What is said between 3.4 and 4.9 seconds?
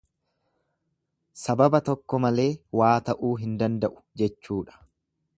hin danda'u jechuudha.